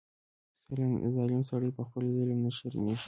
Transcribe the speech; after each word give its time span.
ظالم 1.15 1.41
سړی 1.49 1.69
په 1.77 1.81
خپل 1.87 2.03
ظلم 2.15 2.39
نه 2.45 2.51
شرمېږي. 2.57 2.99